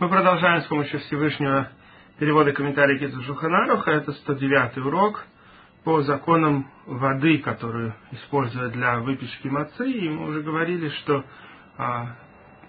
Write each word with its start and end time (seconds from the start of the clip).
Мы 0.00 0.08
продолжаем 0.08 0.62
с 0.62 0.66
помощью 0.66 1.00
Всевышнего 1.00 1.72
перевода 2.20 2.52
комментария 2.52 3.00
Киту 3.00 3.20
Шуханаруха. 3.20 3.90
Это 3.90 4.12
109 4.12 4.78
урок 4.78 5.24
по 5.82 6.02
законам 6.02 6.70
воды, 6.86 7.38
которую 7.38 7.96
используют 8.12 8.74
для 8.74 9.00
выпечки 9.00 9.48
мацы. 9.48 9.90
И 9.90 10.08
мы 10.08 10.28
уже 10.28 10.42
говорили, 10.42 10.88
что 10.90 11.24
а, 11.76 12.14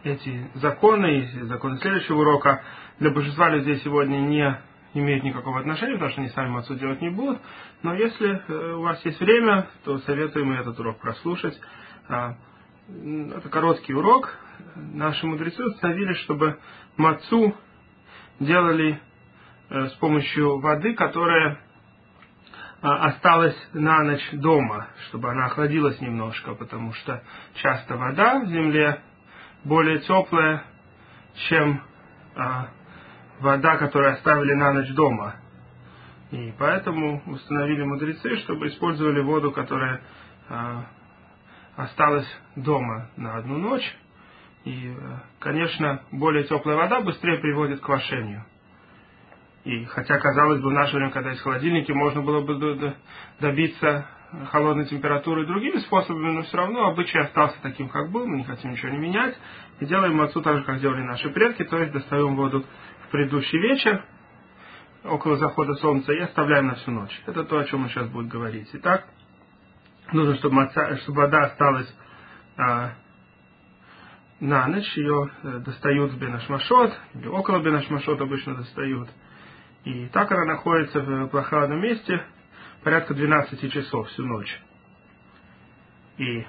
эти 0.04 0.50
законы 0.56 1.20
и 1.20 1.42
законы 1.44 1.78
следующего 1.78 2.22
урока 2.22 2.64
для 2.98 3.12
большинства 3.12 3.50
людей 3.50 3.76
сегодня 3.84 4.18
не 4.18 4.58
имеют 4.96 5.24
никакого 5.24 5.60
отношения, 5.60 5.94
потому 5.94 6.12
что 6.12 6.22
они 6.22 6.32
сами 6.32 6.50
мацу 6.50 6.74
делать 6.78 7.00
не 7.00 7.12
будут. 7.12 7.40
Но 7.84 7.94
если 7.94 8.42
э, 8.48 8.74
у 8.74 8.82
вас 8.82 9.06
есть 9.06 9.20
время, 9.20 9.68
то 9.86 10.00
советуем 10.00 10.52
этот 10.54 10.80
урок 10.80 10.98
прослушать. 10.98 11.56
А, 12.08 12.38
это 13.36 13.50
короткий 13.50 13.94
урок. 13.94 14.34
Наши 14.76 15.26
мудрецы 15.26 15.64
установили, 15.64 16.14
чтобы 16.14 16.60
мацу 16.98 17.56
делали 18.40 19.00
э, 19.70 19.88
с 19.88 19.94
помощью 19.94 20.60
воды, 20.60 20.96
которая 20.96 21.60
а, 22.82 23.08
осталась 23.08 23.58
на 23.74 24.04
ночь 24.04 24.26
дома, 24.32 24.88
чтобы 25.08 25.30
она 25.30 25.48
охладилась 25.48 26.00
немножко, 26.00 26.56
потому 26.56 26.94
что 26.94 27.22
часто 27.56 27.98
вода 27.98 28.40
в 28.40 28.48
земле 28.48 29.02
более 29.66 30.00
теплая, 30.00 30.64
чем 31.50 31.82
а, 32.36 32.70
вода, 33.42 33.76
которую 33.78 34.14
оставили 34.14 34.54
на 34.54 34.72
ночь 34.72 34.94
дома. 34.94 35.36
И 36.32 36.54
поэтому 36.58 37.22
установили 37.26 37.84
мудрецы, 37.84 38.38
чтобы 38.38 38.68
использовали 38.68 39.20
воду, 39.22 39.52
которая 39.52 40.02
а, 40.48 40.86
осталась 41.80 42.28
дома 42.56 43.10
на 43.16 43.38
одну 43.38 43.58
ночь. 43.58 43.96
И, 44.66 44.94
конечно, 45.40 46.02
более 46.12 46.44
теплая 46.44 46.76
вода 46.76 47.00
быстрее 47.00 47.40
приводит 47.40 47.80
к 47.80 47.88
вошению. 47.88 48.44
И 49.64 49.86
хотя, 49.86 50.18
казалось 50.20 50.62
бы, 50.62 50.70
в 50.70 50.74
наше 50.74 50.96
время, 50.96 51.12
когда 51.12 51.30
есть 51.32 51.42
холодильники, 51.42 51.92
можно 51.92 52.22
было 52.22 52.42
бы 52.42 52.96
добиться 53.40 54.08
холодной 54.52 54.86
температуры 54.86 55.46
другими 55.46 55.78
способами, 55.80 56.32
но 56.32 56.42
все 56.44 56.58
равно 56.58 56.88
обычай 56.88 57.18
остался 57.20 57.58
таким, 57.62 57.90
как 57.90 58.12
был, 58.12 58.28
мы 58.28 58.38
не 58.38 58.44
хотим 58.44 58.72
ничего 58.72 58.90
не 58.90 58.98
менять, 58.98 59.38
и 59.80 59.86
делаем 59.86 60.16
мацу 60.18 60.42
так 60.42 60.58
же, 60.58 60.64
как 60.66 60.80
делали 60.80 61.02
наши 61.02 61.30
предки, 61.30 61.64
то 61.64 61.80
есть 61.80 61.94
достаем 61.94 62.36
воду 62.36 62.64
в 63.08 63.12
предыдущий 63.12 63.58
вечер, 63.58 64.06
около 65.04 65.38
захода 65.38 65.74
солнца, 65.76 66.14
и 66.14 66.20
оставляем 66.20 66.68
на 66.68 66.76
всю 66.76 66.92
ночь. 66.92 67.22
Это 67.26 67.44
то, 67.44 67.58
о 67.58 67.66
чем 67.66 67.82
мы 67.82 67.90
сейчас 67.90 68.08
будем 68.10 68.30
говорить. 68.30 68.70
Итак, 68.74 69.08
нужно, 70.14 70.36
чтобы, 70.36 70.56
маца, 70.56 70.98
чтобы 70.98 71.22
вода 71.22 71.46
осталась 71.46 71.96
а, 72.58 72.92
на 74.40 74.68
ночь, 74.68 74.98
ее 74.98 75.30
э, 75.44 75.60
достают 75.60 76.14
в 76.14 76.20
Бенашмашот, 76.20 76.98
или 77.16 77.28
около 77.28 77.60
Бенашмашот 77.60 78.22
обычно 78.22 78.56
достают. 78.56 79.10
И 79.84 80.08
так 80.08 80.32
она 80.32 80.46
находится 80.46 81.02
в 81.02 81.28
прохладном 81.28 81.82
месте 81.82 82.24
порядка 82.84 83.14
12 83.14 83.72
часов 83.72 84.08
всю 84.10 84.26
ночь. 84.26 84.62
И 86.18 86.46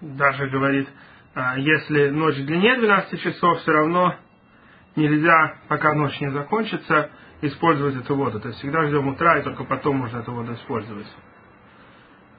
даже 0.00 0.48
говорит, 0.48 0.88
а, 1.34 1.58
если 1.58 2.10
ночь 2.10 2.36
длиннее 2.36 2.76
12 2.76 3.20
часов, 3.20 3.60
все 3.60 3.72
равно 3.72 4.14
нельзя, 4.96 5.58
пока 5.68 5.94
ночь 5.94 6.20
не 6.20 6.30
закончится, 6.30 7.10
использовать 7.40 7.96
эту 7.96 8.14
воду. 8.16 8.40
То 8.40 8.48
есть 8.48 8.58
всегда 8.60 8.86
ждем 8.86 9.08
утра, 9.08 9.38
и 9.38 9.42
только 9.42 9.64
потом 9.64 9.98
можно 9.98 10.18
эту 10.18 10.32
воду 10.32 10.54
использовать. 10.54 11.06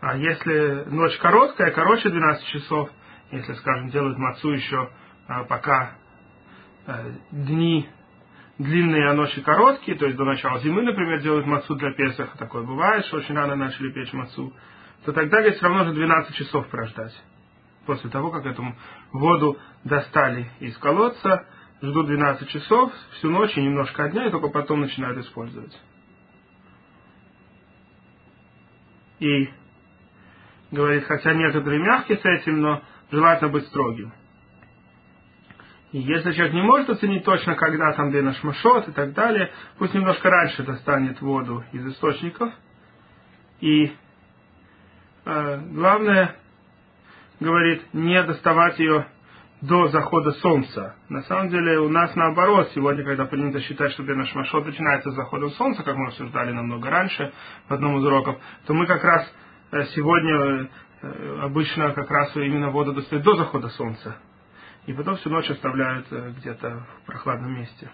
А 0.02 0.16
если 0.16 0.86
ночь 0.90 1.18
короткая, 1.18 1.72
короче 1.72 2.10
12 2.10 2.46
часов, 2.48 2.90
если, 3.32 3.54
скажем, 3.56 3.90
делают 3.90 4.18
мацу 4.18 4.52
еще 4.52 4.90
а, 5.28 5.44
пока 5.44 5.96
а, 6.86 7.12
дни 7.32 7.88
длинные, 8.58 9.10
а 9.10 9.14
ночи 9.14 9.42
короткие, 9.42 9.98
то 9.98 10.06
есть 10.06 10.18
до 10.18 10.26
начала 10.26 10.60
зимы, 10.60 10.84
например, 10.84 11.22
делают 11.22 11.46
мацу 11.46 11.76
для 11.76 11.94
Песаха, 11.94 12.38
такое 12.38 12.64
бывает, 12.64 13.06
что 13.06 13.18
очень 13.18 13.36
рано 13.36 13.56
начали 13.56 13.92
печь 13.92 14.14
мацу, 14.14 14.54
то 15.06 15.14
тогда 15.14 15.42
ведь 15.42 15.56
все 15.56 15.66
равно 15.66 15.86
же 15.86 15.94
12 15.94 16.36
часов 16.36 16.68
прождать. 16.68 17.14
После 17.86 18.10
того, 18.10 18.32
как 18.32 18.46
эту 18.46 18.64
воду 19.14 19.58
достали 19.84 20.50
из 20.60 20.78
колодца, 20.78 21.46
ждут 21.82 22.08
12 22.08 22.50
часов, 22.50 22.92
всю 23.14 23.30
ночь 23.30 23.56
и 23.58 23.62
немножко 23.62 24.10
дня, 24.10 24.28
и 24.28 24.32
только 24.32 24.50
потом 24.50 24.82
начинают 24.82 25.18
использовать. 25.20 25.78
И 29.20 29.50
говорит, 30.72 31.06
хотя 31.06 31.34
некоторые 31.34 31.82
мягкие 31.82 32.18
с 32.18 32.26
этим, 32.26 32.62
но 32.62 32.82
желательно 33.12 33.50
быть 33.50 33.66
строгим. 33.68 34.12
И 35.92 36.00
если 36.00 36.34
человек 36.34 36.54
не 36.54 36.62
может 36.62 36.90
оценить 36.90 37.24
точно, 37.24 37.56
когда 37.56 37.92
там 37.94 38.10
где 38.10 38.22
наш 38.22 38.42
машот 38.44 38.88
и 38.88 38.92
так 38.92 39.14
далее, 39.14 39.52
пусть 39.78 39.94
немножко 39.94 40.30
раньше 40.30 40.64
достанет 40.64 41.20
воду 41.20 41.64
из 41.72 41.86
источников. 41.88 42.54
И 43.60 43.92
э, 45.26 45.62
главное, 45.72 46.36
говорит, 47.40 47.92
не 47.94 48.22
доставать 48.22 48.78
ее 48.78 49.08
до 49.62 49.88
захода 49.88 50.32
солнца. 50.34 50.96
На 51.10 51.24
самом 51.24 51.50
деле 51.50 51.80
у 51.80 51.90
нас 51.90 52.16
наоборот, 52.16 52.70
сегодня, 52.74 53.04
когда 53.04 53.26
принято 53.26 53.60
считать, 53.60 53.92
что 53.92 54.04
наш 54.04 54.34
машот 54.36 54.66
начинается 54.66 55.12
с 55.12 55.16
захода 55.16 55.50
солнца, 55.50 55.84
как 55.84 55.96
мы 55.96 56.08
обсуждали 56.08 56.52
намного 56.52 56.90
раньше 56.90 57.34
в 57.68 57.74
одном 57.74 57.98
из 57.98 58.06
уроков, 58.06 58.38
то 58.68 58.74
мы 58.74 58.86
как 58.86 59.04
раз 59.04 59.30
сегодня 59.72 60.70
Э, 61.02 61.40
обычно 61.44 61.94
как 61.94 62.10
раз 62.12 62.36
именно 62.36 62.72
воду 62.72 62.94
достают 62.94 63.24
до 63.24 63.36
захода 63.36 63.70
солнца. 63.70 64.18
И 64.86 64.94
потом 64.94 65.16
всю 65.18 65.30
ночь 65.30 65.50
оставляют 65.50 66.08
э, 66.12 66.34
где-то 66.38 66.86
в 67.02 67.06
прохладном 67.06 67.54
месте. 67.54 67.90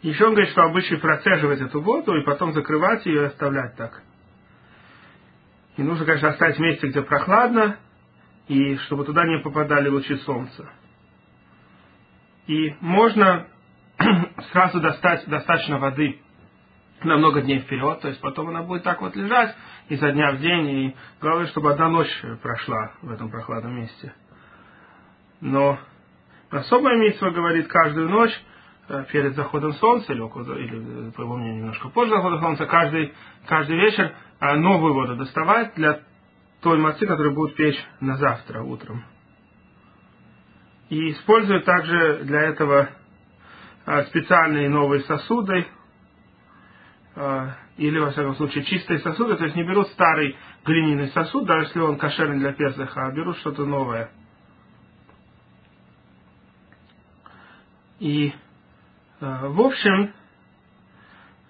Еще 0.00 0.24
он 0.24 0.32
говорит, 0.32 0.50
что 0.50 0.62
обычай 0.62 0.96
процеживать 0.96 1.60
эту 1.60 1.80
воду 1.80 2.16
и 2.16 2.24
потом 2.24 2.52
закрывать 2.52 3.04
ее 3.06 3.22
и 3.22 3.26
оставлять 3.26 3.76
так. 3.76 4.02
И 5.76 5.82
нужно, 5.82 6.04
конечно, 6.04 6.30
оставить 6.30 6.56
в 6.56 6.60
месте, 6.60 6.88
где 6.88 7.02
прохладно, 7.02 7.76
и 8.48 8.76
чтобы 8.78 9.04
туда 9.04 9.24
не 9.24 9.38
попадали 9.38 9.88
лучи 9.88 10.16
солнца. 10.16 10.68
И 12.46 12.74
можно 12.80 13.46
сразу 14.50 14.80
достать 14.80 15.28
достаточно 15.28 15.78
воды 15.78 16.20
на 17.04 17.16
много 17.16 17.42
дней 17.42 17.60
вперед, 17.60 18.00
то 18.00 18.08
есть 18.08 18.20
потом 18.20 18.48
она 18.48 18.62
будет 18.62 18.82
так 18.82 19.00
вот 19.00 19.16
лежать 19.16 19.54
изо 19.88 20.12
дня 20.12 20.32
в 20.32 20.38
день, 20.38 20.68
и 20.68 20.96
главное, 21.20 21.46
чтобы 21.48 21.72
одна 21.72 21.88
ночь 21.88 22.22
прошла 22.42 22.92
в 23.02 23.10
этом 23.10 23.30
прохладном 23.30 23.76
месте. 23.76 24.12
Но 25.40 25.78
особая 26.50 26.96
митсва 26.96 27.30
говорит 27.30 27.68
каждую 27.68 28.08
ночь 28.08 28.32
э, 28.88 29.04
перед 29.10 29.34
заходом 29.34 29.72
солнца, 29.74 30.12
или, 30.12 30.20
около, 30.20 30.56
или 30.56 31.10
по 31.10 31.22
его 31.22 31.36
мнению, 31.36 31.62
немножко 31.62 31.88
позже 31.88 32.14
захода 32.14 32.40
солнца, 32.40 32.66
каждый, 32.66 33.12
каждый 33.46 33.76
вечер 33.76 34.12
э, 34.40 34.54
новую 34.56 34.94
воду 34.94 35.16
доставать 35.16 35.74
для 35.74 36.00
той 36.62 36.78
мацы, 36.78 37.06
которую 37.06 37.34
будут 37.34 37.56
печь 37.56 37.82
на 38.00 38.16
завтра 38.16 38.62
утром. 38.62 39.04
И 40.90 41.10
используют 41.10 41.64
также 41.64 42.20
для 42.24 42.42
этого 42.42 42.88
э, 43.86 44.04
специальные 44.04 44.68
новые 44.68 45.02
сосуды, 45.02 45.66
или, 47.14 47.98
во 47.98 48.10
всяком 48.10 48.36
случае, 48.36 48.64
чистые 48.64 49.00
сосуды, 49.00 49.36
то 49.36 49.44
есть 49.44 49.56
не 49.56 49.64
берут 49.64 49.88
старый 49.88 50.36
глиняный 50.64 51.08
сосуд, 51.08 51.46
даже 51.46 51.66
если 51.66 51.80
он 51.80 51.98
кошерный 51.98 52.38
для 52.38 52.52
Песаха, 52.52 53.06
а 53.06 53.12
берут 53.12 53.36
что-то 53.38 53.66
новое. 53.66 54.10
И, 57.98 58.32
а, 59.20 59.48
в 59.48 59.60
общем, 59.60 60.12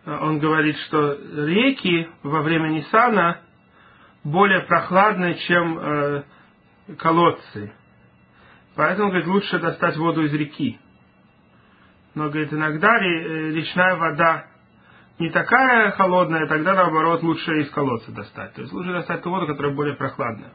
а, 0.05 0.27
он 0.27 0.39
говорит, 0.39 0.77
что 0.81 1.15
реки 1.47 2.09
во 2.23 2.43
время 2.43 2.69
Нисана 2.69 3.41
более 4.25 4.61
прохладны, 4.61 5.35
чем 5.49 6.25
колодцы. 6.99 7.73
Поэтому, 8.77 9.09
говорит, 9.09 9.27
лучше 9.27 9.59
достать 9.59 9.97
воду 9.97 10.23
из 10.23 10.33
реки. 10.33 10.79
Но, 12.15 12.29
говорит, 12.29 12.53
иногда 12.53 12.99
речная 12.99 13.97
вода 13.97 14.52
не 15.19 15.31
такая 15.31 15.91
холодная, 15.93 16.47
тогда 16.47 16.75
наоборот 16.75 17.23
лучше 17.23 17.61
из 17.61 17.71
колодца 17.71 18.13
достать. 18.13 18.55
То 18.55 18.63
есть 18.63 18.73
лучше 18.73 18.93
достать 18.93 19.23
ту 19.23 19.31
воду, 19.31 19.47
которая 19.47 19.75
более 19.75 19.95
прохладная. 19.95 20.53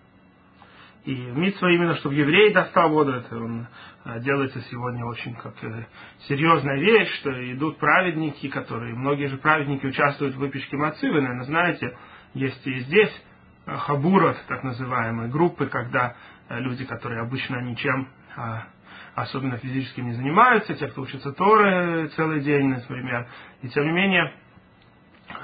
И 1.06 1.16
митсва 1.16 1.72
именно, 1.72 1.96
чтобы 1.96 2.16
еврей 2.16 2.52
достал 2.52 2.90
воду, 2.90 3.14
это 3.14 3.38
он, 3.38 3.68
а, 4.04 4.20
делается 4.20 4.60
сегодня 4.70 5.06
очень 5.06 5.36
как 5.36 5.54
э, 5.64 5.86
серьезная 6.28 6.80
вещь, 6.80 7.10
что 7.20 7.54
идут 7.54 7.78
праведники, 7.78 8.50
которые, 8.50 8.94
многие 8.94 9.28
же 9.28 9.38
праведники 9.38 9.86
участвуют 9.86 10.36
в 10.36 10.40
выпечке 10.40 10.76
мацы, 10.76 11.10
вы, 11.10 11.22
наверное, 11.22 11.46
знаете, 11.46 11.98
есть 12.34 12.68
и 12.68 12.80
здесь 12.82 13.24
а, 13.66 13.78
хабурот, 13.78 14.36
так 14.50 14.64
называемые 14.64 15.30
группы, 15.30 15.68
когда 15.68 16.16
э, 16.50 16.60
люди, 16.60 16.84
которые 16.84 17.22
обычно 17.22 17.62
ничем 17.62 18.10
а, 18.36 18.64
особенно 19.16 19.58
физически 19.58 20.02
не 20.02 20.12
занимаются, 20.12 20.76
те, 20.76 20.88
кто 20.88 21.02
учатся 21.04 21.32
Торы 21.32 22.08
целый 22.18 22.42
день, 22.42 22.68
например, 22.68 23.28
и 23.62 23.70
тем 23.70 23.86
не 23.86 23.92
менее 23.92 24.34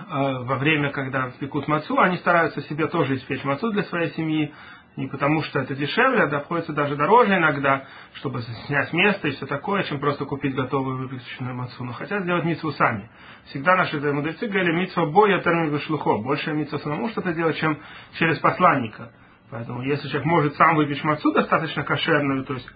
во 0.10 0.56
время, 0.58 0.92
когда 0.92 1.32
пекут 1.40 1.68
мацу, 1.68 2.00
они 2.00 2.18
стараются 2.18 2.62
себе 2.62 2.88
тоже 2.88 3.16
испечь 3.16 3.44
мацу 3.44 3.72
для 3.72 3.84
своей 3.84 4.12
семьи, 4.12 4.54
не 4.96 5.08
потому 5.08 5.42
что 5.42 5.60
это 5.60 5.76
дешевле, 5.76 6.24
а 6.24 6.38
обходится 6.38 6.72
даже 6.72 6.96
дороже 6.96 7.36
иногда, 7.36 7.86
чтобы 8.14 8.42
снять 8.68 8.94
место 8.94 9.28
и 9.28 9.32
все 9.32 9.46
такое, 9.48 9.84
чем 9.84 10.00
просто 10.00 10.26
купить 10.26 10.54
готовую 10.54 10.98
выпеченную 10.98 11.56
мацу. 11.56 11.84
Но 11.84 11.94
хотят 11.94 12.24
сделать 12.24 12.46
митцву 12.46 12.72
сами. 12.72 13.10
Всегда 13.46 13.76
наши 13.76 14.00
мудрецы 14.00 14.48
говорили, 14.48 14.74
митцва 14.74 15.08
боя 15.08 15.40
термин 15.42 15.80
шлухо. 15.80 16.18
Больше 16.18 16.54
митцва 16.54 16.78
самому 16.80 17.10
что-то 17.10 17.34
делать, 17.34 17.58
чем 17.58 17.80
через 18.20 18.38
посланника. 18.40 19.12
Поэтому 19.50 19.82
если 19.82 20.08
человек 20.08 20.26
может 20.26 20.56
сам 20.56 20.76
выпечь 20.76 21.04
мацу 21.04 21.32
достаточно 21.32 21.84
кошерную, 21.84 22.44
то 22.46 22.54
есть 22.54 22.70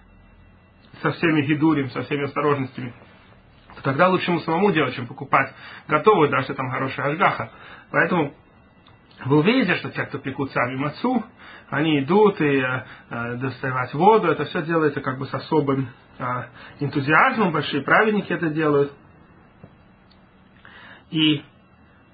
со 1.02 1.12
всеми 1.12 1.42
гидурим, 1.42 1.90
со 1.90 2.02
всеми 2.02 2.24
осторожностями, 2.24 2.94
то 3.76 3.82
тогда 3.82 4.08
лучше 4.08 4.30
ему 4.30 4.40
самому 4.40 4.72
делать, 4.72 4.94
чем 4.94 5.06
покупать 5.06 5.54
готовую, 5.86 6.30
даже 6.30 6.54
там 6.54 6.70
хорошая 6.70 7.06
альгаха. 7.06 7.50
Поэтому 7.90 8.34
вы 9.24 9.38
увидите, 9.38 9.74
что 9.76 9.90
те, 9.90 10.04
кто 10.04 10.18
пекут 10.18 10.50
сами 10.52 10.76
мацу, 10.76 11.24
они 11.70 12.00
идут 12.00 12.40
и 12.40 12.58
э, 12.58 12.84
э, 13.10 13.34
доставать 13.36 13.92
воду, 13.92 14.28
это 14.28 14.44
все 14.46 14.62
делается 14.62 15.00
как 15.00 15.18
бы 15.18 15.26
с 15.26 15.34
особым 15.34 15.88
э, 16.18 16.24
энтузиазмом, 16.80 17.52
большие 17.52 17.82
праведники 17.82 18.32
это 18.32 18.48
делают. 18.48 18.92
И 21.10 21.42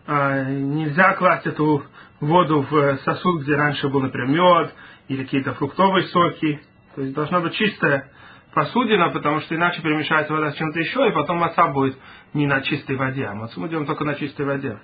э, 0.07 0.45
нельзя 0.55 1.15
класть 1.15 1.47
эту 1.47 1.85
воду 2.21 2.67
в 2.69 2.99
сосуд, 3.05 3.43
где 3.43 3.55
раньше 3.55 3.89
был, 3.89 4.01
например, 4.01 4.29
мед 4.29 4.75
или 5.09 5.25
какие-то 5.25 5.55
фруктовые 5.55 6.07
соки. 6.09 6.61
То 6.95 7.03
есть 7.03 7.15
должна 7.15 7.41
быть 7.41 7.55
чистая 7.55 8.11
посудина, 8.55 9.11
потому 9.11 9.41
что 9.41 9.55
иначе 9.55 9.83
перемешается 9.83 10.33
вода 10.33 10.53
с 10.53 10.57
чем-то 10.57 10.79
еще, 10.79 11.09
и 11.09 11.13
потом 11.13 11.39
маца 11.39 11.67
будет 11.67 11.99
не 12.33 12.47
на 12.47 12.61
чистой 12.63 12.97
воде, 12.97 13.27
а 13.27 13.35
мацу 13.35 13.61
мы 13.61 13.69
делаем 13.69 13.87
только 13.87 14.05
на 14.05 14.15
чистой 14.15 14.47
воде. 14.47 14.79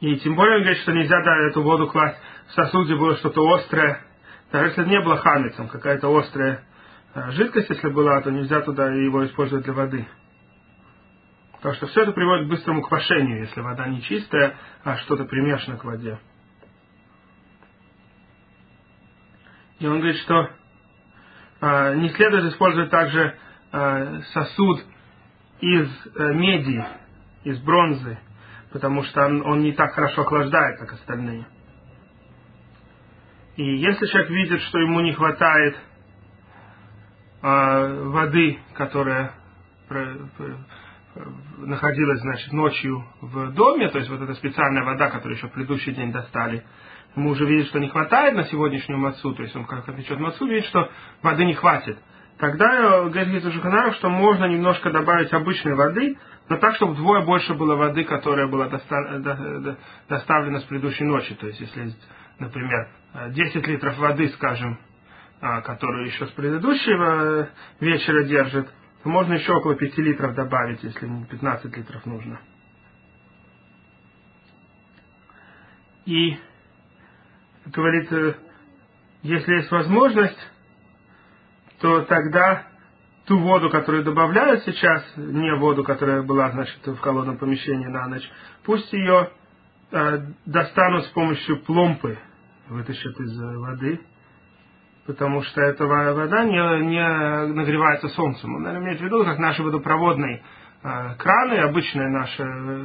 И 0.00 0.16
тем 0.16 0.34
более 0.34 0.56
он 0.56 0.62
говорит, 0.62 0.82
что 0.82 0.92
нельзя 0.92 1.22
да, 1.22 1.36
эту 1.48 1.62
воду 1.62 1.86
класть 1.86 2.18
в 2.48 2.52
сосуд, 2.52 2.84
где 2.84 2.96
было 2.96 3.16
что-то 3.16 3.48
острое. 3.54 4.02
Даже 4.52 4.66
если 4.66 4.84
не 4.84 5.00
было 5.00 5.16
хамицем, 5.16 5.68
какая-то 5.68 6.14
острая 6.14 6.64
э, 7.14 7.30
жидкость, 7.30 7.70
если 7.70 7.88
была, 7.88 8.20
то 8.20 8.30
нельзя 8.30 8.60
туда 8.60 8.92
его 8.92 9.24
использовать 9.24 9.64
для 9.64 9.72
воды. 9.72 10.06
Потому 11.54 11.74
что 11.76 11.86
все 11.86 12.02
это 12.02 12.12
приводит 12.12 12.46
к 12.46 12.50
быстрому 12.50 12.82
квашению, 12.82 13.40
если 13.40 13.62
вода 13.62 13.88
не 13.88 14.02
чистая, 14.02 14.56
а 14.82 14.96
что-то 14.98 15.24
примешано 15.24 15.78
к 15.78 15.84
воде. 15.84 16.18
И 19.78 19.86
он 19.86 20.00
говорит, 20.00 20.20
что 20.20 20.50
не 21.94 22.10
следует 22.10 22.52
использовать 22.52 22.90
также 22.90 23.34
э, 23.72 24.20
сосуд 24.32 24.84
из 25.60 25.88
э, 26.14 26.34
меди, 26.34 26.84
из 27.44 27.58
бронзы, 27.60 28.18
потому 28.72 29.02
что 29.04 29.24
он, 29.24 29.60
не 29.60 29.72
так 29.72 29.92
хорошо 29.94 30.22
охлаждает, 30.22 30.78
как 30.80 30.92
остальные. 30.92 31.46
И 33.56 33.76
если 33.76 34.06
человек 34.06 34.30
видит, 34.30 34.60
что 34.62 34.78
ему 34.78 35.00
не 35.00 35.12
хватает 35.12 35.76
э, 37.42 38.02
воды, 38.08 38.58
которая 38.74 39.32
находилась, 41.58 42.20
значит, 42.20 42.52
ночью 42.52 43.04
в 43.20 43.52
доме, 43.52 43.88
то 43.88 43.98
есть 43.98 44.10
вот 44.10 44.20
эта 44.20 44.34
специальная 44.34 44.84
вода, 44.84 45.10
которую 45.10 45.36
еще 45.36 45.46
в 45.46 45.52
предыдущий 45.52 45.94
день 45.94 46.10
достали, 46.10 46.64
ему 47.16 47.30
уже 47.30 47.46
видит, 47.46 47.68
что 47.68 47.78
не 47.78 47.88
хватает 47.88 48.34
на 48.34 48.44
сегодняшнюю 48.44 48.98
мацу, 48.98 49.34
то 49.34 49.42
есть 49.42 49.54
он 49.54 49.64
как 49.64 49.84
печет 49.96 50.18
мацу, 50.18 50.46
видит, 50.46 50.66
что 50.66 50.90
воды 51.22 51.44
не 51.44 51.54
хватит. 51.54 51.98
Тогда 52.38 53.02
говорит 53.08 53.44
Жуханаров, 53.44 53.94
что 53.96 54.08
можно 54.10 54.46
немножко 54.46 54.90
добавить 54.90 55.32
обычной 55.32 55.74
воды, 55.74 56.18
но 56.48 56.56
так, 56.56 56.74
чтобы 56.76 56.94
вдвое 56.94 57.24
больше 57.24 57.54
было 57.54 57.76
воды, 57.76 58.04
которая 58.04 58.48
была 58.48 58.68
доставлена 60.08 60.60
с 60.60 60.64
предыдущей 60.64 61.04
ночи. 61.04 61.34
То 61.34 61.46
есть, 61.46 61.60
если, 61.60 61.92
например, 62.40 62.88
10 63.30 63.66
литров 63.68 63.96
воды, 63.98 64.28
скажем, 64.30 64.78
а, 65.40 65.60
которую 65.60 66.06
еще 66.06 66.26
с 66.26 66.30
предыдущего 66.30 67.48
вечера 67.80 68.24
держит, 68.24 68.68
то 69.02 69.08
можно 69.08 69.34
еще 69.34 69.52
около 69.52 69.76
5 69.76 69.98
литров 69.98 70.34
добавить, 70.34 70.82
если 70.82 71.06
15 71.06 71.76
литров 71.76 72.04
нужно. 72.06 72.40
И 76.06 76.36
говорит, 77.66 78.12
э, 78.12 78.34
если 79.22 79.54
есть 79.54 79.70
возможность, 79.70 80.38
то 81.80 82.02
тогда 82.02 82.66
ту 83.26 83.38
воду, 83.38 83.70
которую 83.70 84.04
добавляют 84.04 84.64
сейчас, 84.64 85.02
не 85.16 85.54
воду, 85.56 85.82
которая 85.82 86.22
была, 86.22 86.50
значит, 86.50 86.86
в 86.86 86.98
холодном 86.98 87.38
помещении 87.38 87.86
на 87.86 88.06
ночь, 88.06 88.28
пусть 88.64 88.92
ее 88.92 89.30
э, 89.90 90.18
достанут 90.46 91.06
с 91.06 91.08
помощью 91.08 91.62
пломпы, 91.62 92.18
вытащат 92.68 93.18
из 93.20 93.38
воды, 93.38 94.00
потому 95.06 95.42
что 95.42 95.60
эта 95.60 95.84
вода 95.86 96.44
не, 96.44 96.86
не 96.86 97.54
нагревается 97.54 98.08
солнцем. 98.08 98.54
Он, 98.54 98.62
наверное, 98.62 98.86
имеет 98.88 99.00
в 99.00 99.04
виду, 99.04 99.24
как 99.24 99.38
наши 99.38 99.62
водопроводные 99.62 100.36
э, 100.36 100.42
краны, 100.84 101.54
обычная 101.60 102.08
наша 102.10 102.44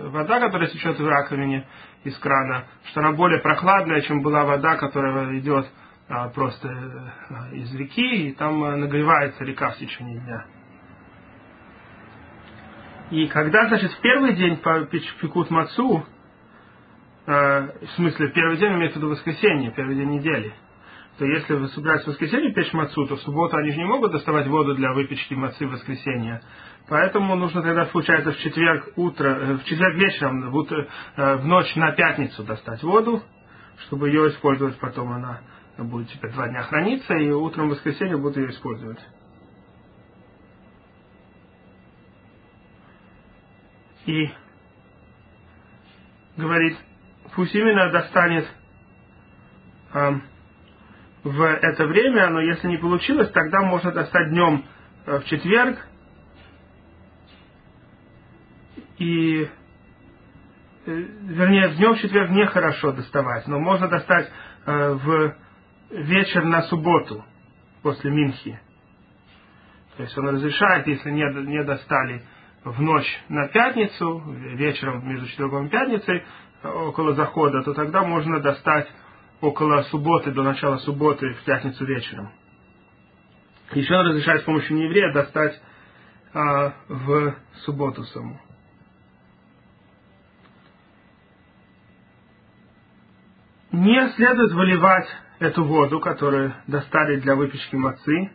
вода, 0.09 0.39
которая 0.39 0.69
течет 0.69 0.97
в 0.97 1.07
раковине 1.07 1.67
из 2.05 2.17
крана, 2.17 2.65
что 2.85 3.01
она 3.01 3.11
более 3.11 3.39
прохладная, 3.41 4.01
чем 4.01 4.21
была 4.21 4.45
вода, 4.45 4.77
которая 4.77 5.37
идет 5.37 5.67
а, 6.07 6.29
просто 6.29 6.67
э, 6.67 7.55
из 7.57 7.75
реки, 7.75 8.29
и 8.29 8.31
там 8.33 8.63
э, 8.63 8.75
нагревается 8.77 9.43
река 9.43 9.69
в 9.69 9.77
течение 9.77 10.19
дня. 10.19 10.45
И 13.11 13.27
когда, 13.27 13.67
значит, 13.67 13.91
в 13.91 14.01
первый 14.01 14.33
день 14.33 14.59
пекут 15.21 15.51
мацу, 15.51 16.05
э, 17.27 17.85
в 17.85 17.89
смысле, 17.95 18.29
первый 18.29 18.57
день 18.57 18.73
имеется 18.73 18.97
в 18.97 19.01
виду 19.03 19.11
воскресенье, 19.11 19.71
первый 19.71 19.95
день 19.95 20.09
недели, 20.09 20.53
то 21.19 21.25
если 21.25 21.53
вы 21.53 21.67
собираетесь 21.67 22.05
в 22.05 22.07
воскресенье 22.07 22.53
печь 22.53 22.71
мацу, 22.71 23.05
то 23.05 23.17
в 23.17 23.21
субботу 23.21 23.57
они 23.57 23.71
же 23.71 23.77
не 23.77 23.83
могут 23.83 24.13
доставать 24.13 24.47
воду 24.47 24.73
для 24.73 24.93
выпечки 24.93 25.33
мацы 25.33 25.67
в 25.67 25.71
воскресенье. 25.71 26.41
Поэтому 26.87 27.35
нужно 27.35 27.61
тогда, 27.61 27.85
получается, 27.85 28.31
в 28.31 28.37
четверг 28.37 28.93
утро, 28.95 29.57
в 29.57 29.65
четверг 29.65 29.95
вечером, 29.95 30.49
в, 30.49 30.55
утро, 30.55 30.87
в 31.17 31.45
ночь 31.45 31.75
на 31.75 31.91
пятницу 31.91 32.43
достать 32.43 32.81
воду, 32.83 33.21
чтобы 33.85 34.07
ее 34.07 34.29
использовать 34.29 34.79
потом 34.79 35.11
она 35.11 35.41
будет 35.77 36.09
теперь 36.09 36.31
два 36.31 36.47
дня 36.47 36.63
храниться, 36.63 37.13
и 37.13 37.29
утром 37.31 37.67
в 37.67 37.71
воскресенье 37.71 38.15
будут 38.15 38.37
ее 38.37 38.51
использовать. 38.51 38.99
И 44.05 44.29
говорит, 46.37 46.77
пусть 47.35 47.53
именно 47.53 47.91
достанет 47.91 48.47
э, 49.93 50.11
в 51.29 51.43
это 51.43 51.85
время, 51.85 52.29
но 52.29 52.41
если 52.41 52.67
не 52.67 52.77
получилось, 52.77 53.29
тогда 53.31 53.61
можно 53.61 53.91
достать 53.91 54.29
днем 54.29 54.65
э, 55.05 55.19
в 55.19 55.25
четверг. 55.25 55.77
И 58.97 59.47
э, 60.85 60.91
вернее, 60.91 61.69
днем 61.75 61.93
в 61.93 61.99
четверг 61.99 62.31
нехорошо 62.31 62.93
доставать, 62.93 63.47
но 63.47 63.59
можно 63.59 63.87
достать 63.87 64.31
э, 64.65 64.91
в 64.93 65.35
вечер 65.91 66.43
на 66.45 66.63
субботу 66.63 67.23
после 67.83 68.09
Минхи. 68.09 68.59
То 69.97 70.03
есть 70.03 70.17
он 70.17 70.29
разрешает, 70.29 70.87
если 70.87 71.11
не, 71.11 71.23
не 71.45 71.63
достали 71.63 72.23
в 72.63 72.81
ночь 72.81 73.21
на 73.29 73.47
пятницу, 73.49 74.19
вечером 74.55 75.07
между 75.07 75.27
четвергом 75.27 75.67
и 75.67 75.69
пятницей, 75.69 76.23
около 76.63 77.13
захода, 77.13 77.61
то 77.63 77.73
тогда 77.73 78.03
можно 78.03 78.39
достать 78.39 78.87
около 79.41 79.83
субботы, 79.83 80.31
до 80.31 80.43
начала 80.43 80.77
субботы, 80.77 81.33
в 81.33 81.43
пятницу 81.43 81.85
вечером. 81.85 82.31
Еще 83.73 83.93
он 83.95 84.07
разрешает 84.07 84.41
с 84.41 84.45
помощью 84.45 84.75
нееврея 84.75 85.13
достать 85.13 85.61
а, 86.33 86.73
в 86.87 87.35
субботу 87.65 88.03
саму. 88.03 88.39
Не 93.71 94.09
следует 94.13 94.51
выливать 94.51 95.07
эту 95.37 95.63
воду, 95.63 95.99
которую 95.99 96.53
достали 96.67 97.19
для 97.19 97.35
выпечки 97.35 97.75
мацы. 97.75 98.31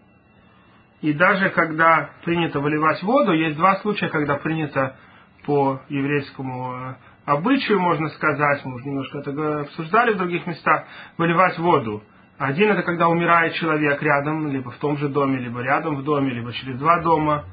И 1.03 1.13
даже 1.13 1.51
когда 1.51 2.11
принято 2.25 2.61
выливать 2.61 3.03
воду, 3.03 3.33
есть 3.33 3.57
два 3.57 3.77
случая, 3.81 4.09
когда 4.09 4.37
принято 4.37 4.97
по 5.45 5.83
еврейскому 5.89 6.75
э, 6.75 6.95
обычаю, 7.25 7.81
можно 7.81 8.09
сказать, 8.11 8.65
мы 8.65 8.75
уже 8.75 8.87
немножко 8.87 9.19
это 9.19 9.61
обсуждали 9.61 10.15
в 10.15 10.19
других 10.19 10.47
местах, 10.47 10.85
выливать 11.19 11.59
воду. 11.59 12.03
Один 12.39 12.71
это 12.71 12.83
когда 12.83 13.09
умирает 13.09 13.55
человек 13.55 14.03
рядом, 14.03 14.49
либо 14.49 14.71
в 14.71 14.77
том 14.79 14.97
же 14.99 15.09
доме, 15.09 15.39
либо 15.39 15.61
рядом 15.61 15.97
в 15.97 16.05
доме, 16.05 16.33
либо 16.33 16.53
через 16.53 16.79
два 16.79 17.01
дома. 17.01 17.45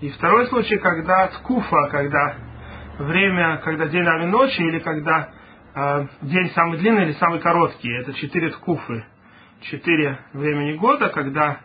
И 0.00 0.10
второй 0.10 0.46
случай, 0.46 0.78
когда 0.78 1.26
ткуфа, 1.28 1.88
когда 1.90 2.36
время, 2.98 3.58
когда 3.58 3.86
день 3.86 4.04
равен 4.04 4.30
ночи, 4.30 4.60
или 4.60 4.78
когда 4.78 5.30
а, 5.74 6.06
день 6.22 6.50
самый 6.50 6.78
длинный 6.78 7.04
или 7.04 7.12
самый 7.14 7.40
короткий. 7.40 7.90
Это 8.00 8.12
четыре 8.14 8.50
ткуфы. 8.50 9.04
Четыре 9.62 10.18
времени 10.32 10.76
года, 10.76 11.08
когда 11.08 11.60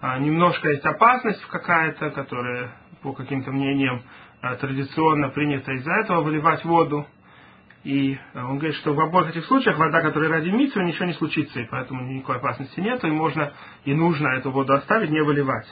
а, 0.00 0.18
немножко 0.18 0.70
есть 0.70 0.84
опасность 0.84 1.44
какая-то, 1.46 2.10
которая 2.10 2.70
по 3.02 3.12
каким-то 3.12 3.50
мнениям 3.50 3.96
э, 3.96 4.02
традиционно 4.40 5.28
принято 5.28 5.72
из-за 5.72 5.92
этого 5.92 6.22
выливать 6.22 6.64
воду. 6.64 7.06
И 7.84 8.14
э, 8.14 8.42
он 8.42 8.58
говорит, 8.58 8.76
что 8.76 8.92
в 8.92 9.00
обоих 9.00 9.30
этих 9.30 9.46
случаях 9.46 9.78
вода, 9.78 10.02
которая 10.02 10.30
ради 10.30 10.50
митцвы, 10.50 10.84
ничего 10.84 11.06
не 11.06 11.14
случится, 11.14 11.60
и 11.60 11.66
поэтому 11.66 12.02
никакой 12.12 12.36
опасности 12.36 12.78
нет, 12.80 13.02
и 13.04 13.08
можно 13.08 13.52
и 13.84 13.94
нужно 13.94 14.28
эту 14.28 14.50
воду 14.50 14.74
оставить, 14.74 15.10
не 15.10 15.22
выливать. 15.22 15.66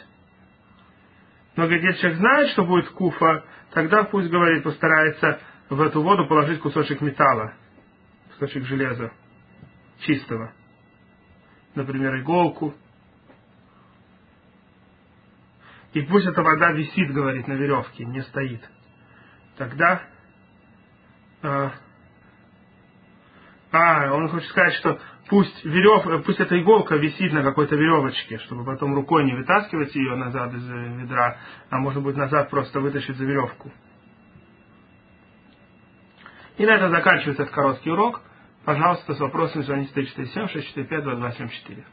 Но 1.56 1.64
говорит, 1.64 1.82
если 1.82 2.00
человек 2.00 2.18
знает, 2.18 2.48
что 2.50 2.64
будет 2.64 2.88
куфа, 2.90 3.44
тогда 3.72 4.04
пусть, 4.04 4.30
говорит, 4.30 4.62
постарается 4.62 5.40
в 5.68 5.80
эту 5.80 6.02
воду 6.02 6.26
положить 6.26 6.60
кусочек 6.60 7.00
металла, 7.00 7.52
кусочек 8.30 8.64
железа 8.64 9.12
чистого. 10.00 10.52
Например, 11.74 12.16
иголку. 12.20 12.74
И 15.92 16.02
пусть 16.02 16.26
эта 16.26 16.42
вода 16.42 16.72
висит, 16.72 17.12
говорит, 17.12 17.48
на 17.48 17.54
веревке, 17.54 18.04
не 18.04 18.22
стоит. 18.22 18.60
Тогда 19.56 20.02
э, 21.42 21.70
а, 23.72 24.12
он 24.12 24.28
хочет 24.28 24.48
сказать, 24.48 24.74
что 24.74 24.98
пусть, 25.28 25.64
верев, 25.64 26.24
пусть 26.24 26.40
эта 26.40 26.60
иголка 26.60 26.96
висит 26.96 27.32
на 27.32 27.42
какой-то 27.42 27.74
веревочке, 27.74 28.38
чтобы 28.38 28.64
потом 28.64 28.94
рукой 28.94 29.24
не 29.24 29.34
вытаскивать 29.34 29.94
ее 29.94 30.14
назад 30.16 30.54
из 30.54 30.68
ведра, 30.68 31.38
а 31.70 31.78
можно 31.78 32.00
будет 32.00 32.16
назад 32.16 32.50
просто 32.50 32.80
вытащить 32.80 33.16
за 33.16 33.24
веревку. 33.24 33.72
И 36.56 36.66
на 36.66 36.72
этом 36.72 36.90
заканчивается 36.90 37.44
этот 37.44 37.54
короткий 37.54 37.90
урок. 37.90 38.20
Пожалуйста, 38.64 39.14
с 39.14 39.20
вопросами 39.20 39.62
звоните 39.62 39.92
447 39.94 40.48
645 40.48 41.04
2274. 41.04 41.86